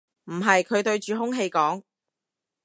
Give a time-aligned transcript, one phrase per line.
[0.25, 1.83] 唔係，佢對住空氣講